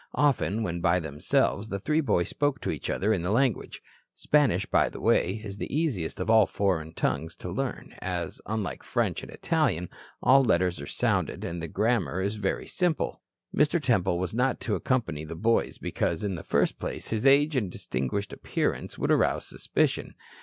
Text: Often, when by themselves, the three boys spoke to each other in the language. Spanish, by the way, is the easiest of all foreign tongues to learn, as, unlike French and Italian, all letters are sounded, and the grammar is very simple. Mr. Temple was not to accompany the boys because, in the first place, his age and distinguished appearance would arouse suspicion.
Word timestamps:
Often, 0.15 0.63
when 0.63 0.81
by 0.81 0.99
themselves, 0.99 1.69
the 1.69 1.77
three 1.77 2.01
boys 2.01 2.27
spoke 2.27 2.59
to 2.61 2.71
each 2.71 2.89
other 2.89 3.13
in 3.13 3.21
the 3.21 3.29
language. 3.29 3.83
Spanish, 4.15 4.65
by 4.65 4.89
the 4.89 4.99
way, 4.99 5.39
is 5.45 5.57
the 5.59 5.71
easiest 5.71 6.19
of 6.19 6.27
all 6.27 6.47
foreign 6.47 6.95
tongues 6.95 7.35
to 7.35 7.51
learn, 7.51 7.93
as, 8.01 8.41
unlike 8.47 8.81
French 8.81 9.21
and 9.21 9.29
Italian, 9.31 9.89
all 10.23 10.43
letters 10.43 10.81
are 10.81 10.87
sounded, 10.87 11.45
and 11.45 11.61
the 11.61 11.67
grammar 11.67 12.19
is 12.19 12.37
very 12.37 12.65
simple. 12.65 13.21
Mr. 13.55 13.79
Temple 13.79 14.17
was 14.17 14.33
not 14.33 14.59
to 14.61 14.73
accompany 14.73 15.23
the 15.23 15.35
boys 15.35 15.77
because, 15.77 16.23
in 16.23 16.33
the 16.33 16.41
first 16.41 16.79
place, 16.79 17.11
his 17.11 17.27
age 17.27 17.55
and 17.55 17.71
distinguished 17.71 18.33
appearance 18.33 18.97
would 18.97 19.11
arouse 19.11 19.45
suspicion. 19.45 20.15